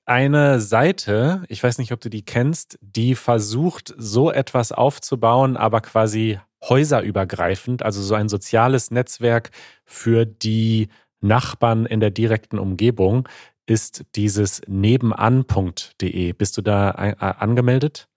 [0.06, 5.82] Eine Seite, ich weiß nicht, ob du die kennst, die versucht, so etwas aufzubauen, aber
[5.82, 9.50] quasi häuserübergreifend, also so ein soziales Netzwerk
[9.84, 10.88] für die
[11.20, 13.28] Nachbarn in der direkten Umgebung,
[13.68, 16.32] ist dieses nebenan.de.
[16.32, 18.08] Bist du da angemeldet?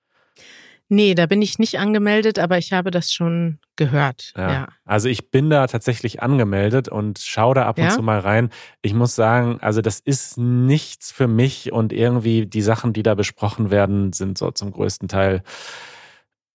[0.93, 4.33] Nee, da bin ich nicht angemeldet, aber ich habe das schon gehört.
[4.35, 4.51] Ja.
[4.51, 4.67] ja.
[4.83, 7.89] Also ich bin da tatsächlich angemeldet und schaue da ab und ja?
[7.91, 8.49] zu mal rein.
[8.81, 13.15] Ich muss sagen, also das ist nichts für mich und irgendwie die Sachen, die da
[13.15, 15.43] besprochen werden, sind so zum größten Teil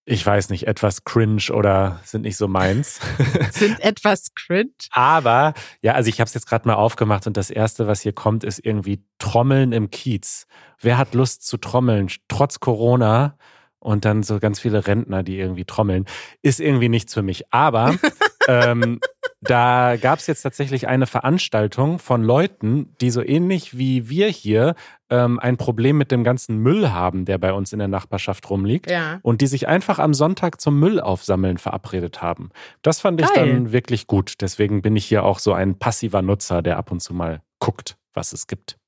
[0.09, 3.01] ich weiß nicht, etwas cringe oder sind nicht so meins.
[3.51, 4.71] sind etwas cringe?
[4.93, 8.13] Aber ja, also ich habe es jetzt gerade mal aufgemacht und das erste, was hier
[8.13, 10.47] kommt, ist irgendwie Trommeln im Kiez.
[10.81, 13.37] Wer hat Lust zu trommeln trotz Corona?
[13.79, 16.07] Und dann so ganz viele Rentner, die irgendwie trommeln,
[16.43, 17.53] ist irgendwie nichts für mich.
[17.53, 17.95] Aber
[18.49, 19.01] ähm,
[19.49, 24.75] da gab es jetzt tatsächlich eine Veranstaltung von Leuten, die so ähnlich wie wir hier
[25.11, 28.91] ähm, ein Problem mit dem ganzen Müll haben, der bei uns in der Nachbarschaft rumliegt.
[28.91, 29.21] Ja.
[29.23, 32.51] Und die sich einfach am Sonntag zum Müll aufsammeln verabredet haben.
[32.83, 33.49] Das fand ich Geil.
[33.49, 34.35] dann wirklich gut.
[34.41, 37.97] Deswegen bin ich hier auch so ein passiver Nutzer, der ab und zu mal guckt,
[38.15, 38.79] was es gibt.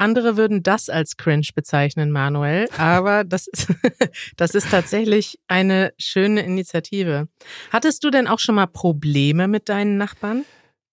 [0.00, 3.68] Andere würden das als cringe bezeichnen, Manuel, aber das ist,
[4.36, 7.28] das ist tatsächlich eine schöne Initiative.
[7.70, 10.44] Hattest du denn auch schon mal Probleme mit deinen Nachbarn?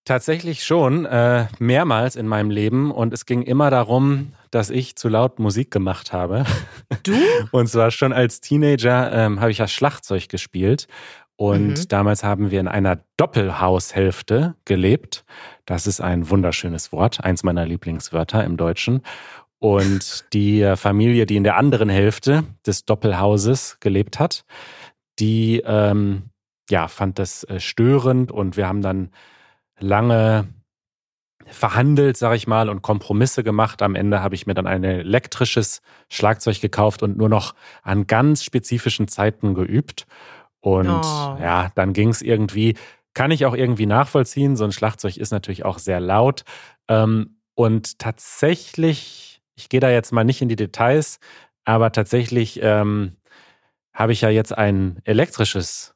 [0.04, 2.90] Tatsächlich schon, äh, mehrmals in meinem Leben.
[2.90, 6.44] Und es ging immer darum, dass ich zu laut Musik gemacht habe.
[7.02, 7.12] Du?
[7.50, 10.86] Und zwar schon als Teenager ähm, habe ich ja Schlagzeug gespielt.
[11.36, 11.88] Und Mhm.
[11.88, 15.24] damals haben wir in einer Doppelhaushälfte gelebt.
[15.68, 19.02] Das ist ein wunderschönes Wort, eins meiner Lieblingswörter im Deutschen.
[19.58, 24.46] Und die Familie, die in der anderen Hälfte des Doppelhauses gelebt hat,
[25.18, 26.30] die ähm,
[26.70, 29.10] ja, fand das äh, störend und wir haben dann
[29.78, 30.48] lange
[31.44, 33.82] verhandelt, sag ich mal, und Kompromisse gemacht.
[33.82, 38.42] Am Ende habe ich mir dann ein elektrisches Schlagzeug gekauft und nur noch an ganz
[38.42, 40.06] spezifischen Zeiten geübt.
[40.60, 41.36] Und Oh.
[41.40, 42.74] ja, dann ging es irgendwie,
[43.14, 44.56] kann ich auch irgendwie nachvollziehen.
[44.56, 46.44] So ein Schlagzeug ist natürlich auch sehr laut.
[46.88, 51.18] Ähm, und tatsächlich, ich gehe da jetzt mal nicht in die Details,
[51.64, 53.16] aber tatsächlich ähm,
[53.92, 55.94] habe ich ja jetzt ein elektrisches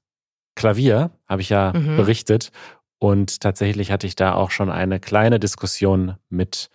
[0.54, 1.96] Klavier, habe ich ja Mhm.
[1.96, 2.50] berichtet.
[2.98, 6.70] Und tatsächlich hatte ich da auch schon eine kleine Diskussion mit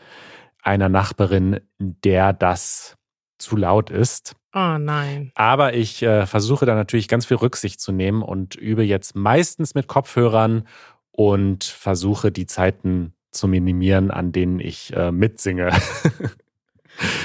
[0.62, 2.97] einer Nachbarin, der das
[3.38, 4.36] zu laut ist.
[4.54, 5.32] Oh nein.
[5.36, 9.76] Aber ich äh, versuche da natürlich ganz viel Rücksicht zu nehmen und übe jetzt meistens
[9.76, 10.68] mit Kopfhörern
[11.12, 15.72] und versuche die Zeiten zu minimieren, an denen ich äh, mitsinge.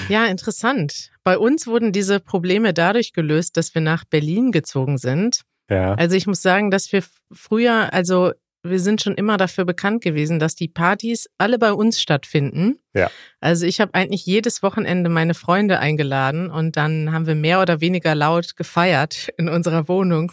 [0.08, 1.10] Ja, interessant.
[1.24, 5.42] Bei uns wurden diese Probleme dadurch gelöst, dass wir nach Berlin gezogen sind.
[5.70, 5.94] ja.
[5.94, 10.38] Also ich muss sagen, dass wir früher, also wir sind schon immer dafür bekannt gewesen,
[10.38, 12.78] dass die Partys alle bei uns stattfinden.
[12.94, 13.10] Ja.
[13.40, 17.80] Also ich habe eigentlich jedes Wochenende meine Freunde eingeladen und dann haben wir mehr oder
[17.80, 20.32] weniger laut gefeiert in unserer Wohnung.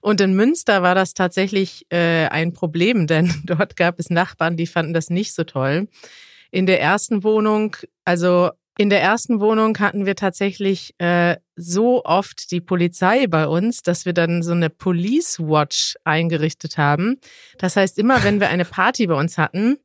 [0.00, 4.66] Und in Münster war das tatsächlich äh, ein Problem, denn dort gab es Nachbarn, die
[4.66, 5.88] fanden das nicht so toll.
[6.50, 12.50] In der ersten Wohnung, also in der ersten Wohnung hatten wir tatsächlich äh, so oft
[12.50, 17.20] die Polizei bei uns, dass wir dann so eine Police Watch eingerichtet haben.
[17.58, 19.76] Das heißt, immer wenn wir eine Party bei uns hatten,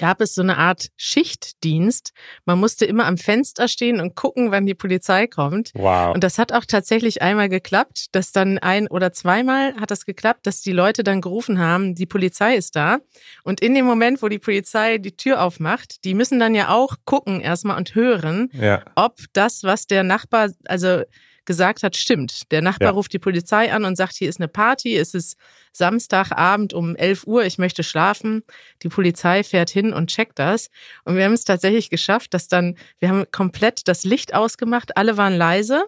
[0.00, 2.12] gab es so eine Art Schichtdienst.
[2.46, 5.72] Man musste immer am Fenster stehen und gucken, wann die Polizei kommt.
[5.74, 6.14] Wow.
[6.14, 10.46] Und das hat auch tatsächlich einmal geklappt, dass dann ein oder zweimal hat das geklappt,
[10.46, 13.00] dass die Leute dann gerufen haben, die Polizei ist da.
[13.44, 16.96] Und in dem Moment, wo die Polizei die Tür aufmacht, die müssen dann ja auch
[17.04, 18.82] gucken erstmal und hören, ja.
[18.94, 21.02] ob das, was der Nachbar also
[21.44, 22.50] gesagt hat, stimmt.
[22.52, 22.94] Der Nachbar Ja.
[22.94, 25.36] ruft die Polizei an und sagt, hier ist eine Party, es ist
[25.72, 28.42] Samstagabend um 11 Uhr, ich möchte schlafen.
[28.82, 30.68] Die Polizei fährt hin und checkt das.
[31.04, 35.16] Und wir haben es tatsächlich geschafft, dass dann, wir haben komplett das Licht ausgemacht, alle
[35.16, 35.84] waren leise.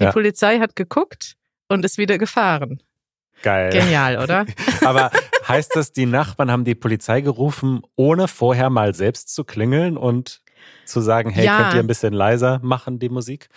[0.00, 0.12] Die Ja.
[0.12, 1.34] Polizei hat geguckt
[1.68, 2.82] und ist wieder gefahren.
[3.42, 3.70] Geil.
[3.70, 4.46] Genial, oder?
[4.84, 5.10] Aber
[5.46, 10.40] heißt das, die Nachbarn haben die Polizei gerufen, ohne vorher mal selbst zu klingeln und
[10.86, 11.58] zu sagen, hey, Ja.
[11.62, 13.48] könnt ihr ein bisschen leiser machen, die Musik?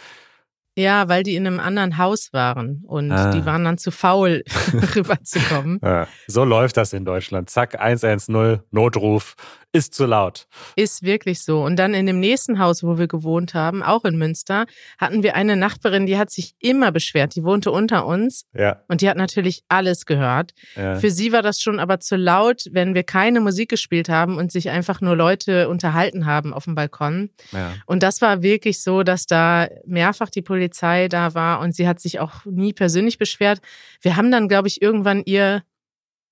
[0.78, 3.32] Ja, weil die in einem anderen Haus waren und Ah.
[3.32, 4.44] die waren dann zu faul,
[4.96, 5.80] rüberzukommen.
[5.84, 7.50] Ja, so läuft das in Deutschland.
[7.50, 9.34] Zack, 110, Notruf,
[9.78, 10.48] ist zu laut.
[10.76, 11.63] Ist wirklich so.
[11.63, 14.66] Und dann in dem nächsten Haus, wo wir gewohnt haben, auch in Münster,
[14.98, 17.36] hatten wir eine Nachbarin, die hat sich immer beschwert.
[17.36, 20.54] Die wohnte unter uns Ja, und die hat natürlich alles gehört.
[20.76, 20.96] ja.
[20.96, 24.52] Für sie war das schon aber zu laut, wenn wir keine Musik gespielt haben und
[24.52, 27.30] sich einfach nur Leute unterhalten haben auf dem Balkon.
[27.52, 27.74] ja.
[27.86, 32.00] Und das war wirklich so, dass da mehrfach die Polizei da war und sie hat
[32.00, 33.60] sich auch nie persönlich beschwert.
[34.02, 35.63] Wir haben dann, glaube ich, irgendwann ihr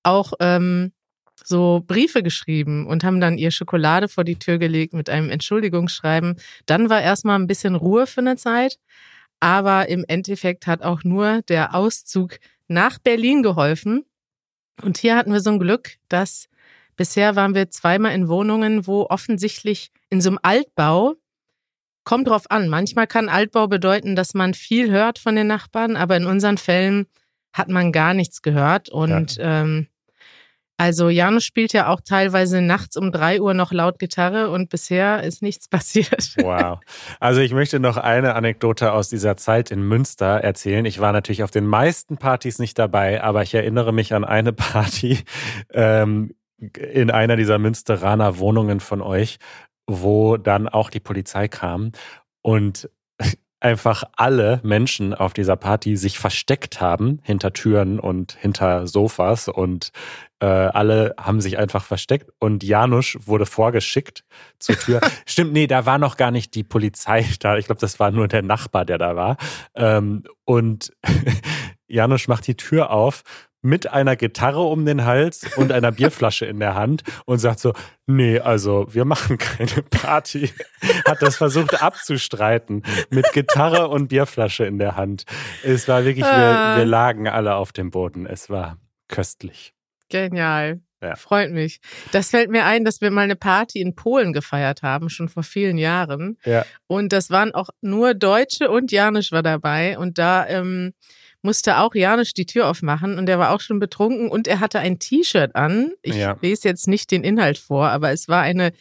[0.02, 0.92] auch ähm,
[1.44, 6.36] so Briefe geschrieben und haben dann ihr Schokolade vor die Tür gelegt mit einem Entschuldigungsschreiben.
[6.66, 8.78] Dann war erstmal ein bisschen Ruhe für eine Zeit.
[9.40, 14.04] Aber im Endeffekt hat auch nur der Auszug nach Berlin geholfen.
[14.82, 16.48] Und hier hatten wir so ein Glück, dass
[16.96, 21.14] bisher waren wir zweimal in Wohnungen, wo offensichtlich in so einem Altbau
[22.04, 22.68] kommt drauf an.
[22.68, 27.06] Manchmal kann Altbau bedeuten, dass man viel hört von den Nachbarn, aber in unseren Fällen
[27.52, 28.88] hat man gar nichts gehört.
[28.88, 29.88] Und ähm,
[30.78, 35.22] also Janus spielt ja auch teilweise nachts um drei Uhr noch laut Gitarre und bisher
[35.22, 36.34] ist nichts passiert.
[36.36, 36.80] Wow.
[37.18, 40.84] Also ich möchte noch eine Anekdote aus dieser Zeit in Münster erzählen.
[40.84, 44.52] Ich war natürlich auf den meisten Partys nicht dabei, aber ich erinnere mich an eine
[44.52, 45.20] Party
[45.72, 49.38] ähm, in einer dieser Münsteraner Wohnungen von euch,
[49.86, 51.92] wo dann auch die Polizei kam
[52.42, 52.90] und
[53.60, 59.92] einfach alle Menschen auf dieser Party sich versteckt haben hinter Türen und hinter Sofas und
[60.40, 64.24] Äh, alle haben sich einfach versteckt und Janusz wurde vorgeschickt
[64.58, 65.00] zur Tür.
[65.26, 67.56] Stimmt, nee, da war noch gar nicht die Polizei da.
[67.56, 69.36] Ich glaube, das war nur der Nachbar, der da war.
[69.74, 70.92] Ähm, und
[71.88, 73.22] Janusz macht die Tür auf
[73.62, 77.72] mit einer Gitarre um den Hals und einer Bierflasche in der Hand und sagt so,
[78.06, 80.52] nee, also wir machen keine Party.
[81.04, 85.24] Hat das versucht abzustreiten mit Gitarre und Bierflasche in der Hand.
[85.64, 86.76] Es war wirklich, wir, Ah.
[86.76, 88.26] wir lagen alle auf dem Boden.
[88.26, 88.76] Es war
[89.08, 89.72] köstlich.
[90.08, 90.80] Genial.
[91.02, 91.14] Ja.
[91.14, 91.80] Freut mich.
[92.12, 95.42] Das fällt mir ein, dass wir mal eine Party in Polen gefeiert haben, schon vor
[95.42, 96.38] vielen Jahren.
[96.44, 96.64] Ja.
[96.86, 99.98] Und das waren auch nur Deutsche und Janusz war dabei.
[99.98, 100.94] Und da ähm,
[101.42, 104.78] musste auch Janusz die Tür aufmachen und er war auch schon betrunken und er hatte
[104.80, 105.92] ein T-Shirt an.
[106.02, 106.38] Ich Ja.
[106.40, 108.72] lese jetzt nicht den Inhalt vor, aber es war eine,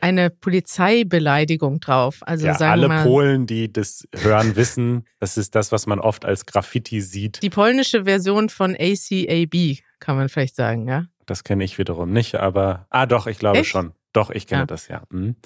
[0.00, 2.18] eine Polizeibeleidigung drauf.
[2.20, 3.04] Also ja, sagen alle mal.
[3.04, 7.42] Polen, die das hören, wissen, das ist das, was man oft als Graffiti sieht.
[7.42, 11.04] Die polnische Version von ACAB, kann man vielleicht sagen, ja?
[11.26, 13.70] Das kenne ich wiederum nicht, aber ah doch, ich glaube Echt?
[13.70, 13.92] schon.
[14.12, 14.66] Doch, ich kenne Ja.
[14.66, 15.02] das ja.
[15.10, 15.36] Mhm.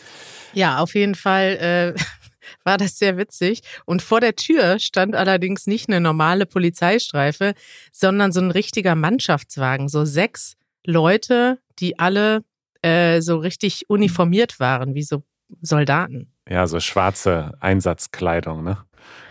[0.53, 2.01] Ja, auf jeden Fall äh,
[2.65, 3.63] war das sehr witzig.
[3.85, 7.55] Und vor der Tür stand allerdings nicht eine normale Polizeistreife,
[7.91, 9.89] sondern so ein richtiger Mannschaftswagen.
[9.89, 10.55] So sechs
[10.87, 12.45] Leute, die alle
[12.83, 15.23] äh, so richtig uniformiert waren, wie so
[15.61, 16.33] Soldaten.
[16.49, 18.79] Ja, so schwarze Einsatzkleidung, ne?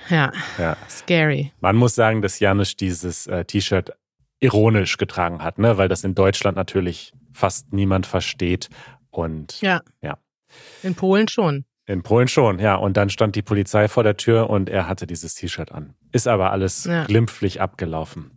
[0.09, 0.77] Ja, Ja.
[0.89, 1.51] scary.
[1.59, 3.91] Man muss sagen, dass Janusz dieses äh, T-Shirt
[4.39, 5.77] ironisch getragen hat, ne?
[5.77, 8.69] Weil das in Deutschland natürlich fast niemand versteht.
[9.09, 9.81] Und Ja.
[10.01, 10.17] Ja.
[10.83, 11.65] In Polen schon.
[11.87, 12.75] in Polen schon, ja.
[12.75, 15.93] Und dann stand die Polizei vor der Tür und er hatte dieses T-Shirt an.
[16.11, 17.05] Ist aber alles Ja.
[17.05, 18.31] glimpflich abgelaufen.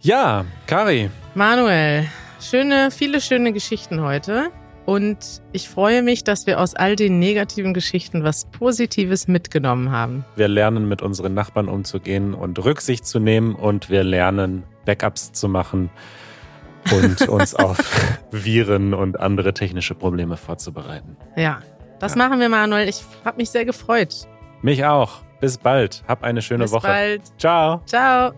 [0.00, 2.06] Ja, Kari, Manuel,
[2.42, 4.50] schöne, viele schöne Geschichten heute.
[4.84, 5.18] Und
[5.52, 10.24] ich freue mich, dass wir aus all den negativen Geschichten was Positives mitgenommen haben.
[10.34, 15.48] wir lernen mit unseren Nachbarn umzugehen und Rücksicht zu nehmen und wir lernen Backups zu
[15.48, 15.88] machen
[16.92, 17.78] und uns auf
[18.32, 21.16] Viren und andere technische Probleme vorzubereiten.
[21.36, 21.60] Ja,
[22.00, 22.18] das Ja.
[22.26, 22.88] machen wir, Manuel.
[22.88, 24.26] Ich habe mich sehr gefreut.
[24.62, 25.22] Mich auch.
[25.40, 26.02] Bis bald.
[26.08, 26.88] Hab eine schöne Bis Woche.
[26.88, 27.22] bald.
[27.38, 27.82] Ciao.
[27.86, 28.32] Ciao.